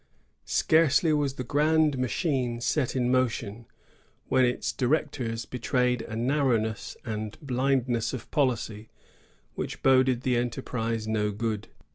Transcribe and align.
Scarcely 0.49 1.13
was 1.13 1.35
the 1.35 1.43
grand 1.43 1.95
machine 1.99 2.59
set 2.59 2.95
in 2.95 3.11
motion, 3.11 3.67
when 4.29 4.45
its 4.45 4.73
directors 4.73 5.45
betrayed 5.45 6.01
a 6.01 6.15
narrowness 6.15 6.97
and 7.05 7.37
blindness 7.39 8.11
of 8.11 8.31
policy 8.31 8.89
which 9.53 9.83
boded 9.83 10.21
the 10.21 10.37
enterprise 10.37 11.07
no 11.07 11.31
good. 11.31 11.67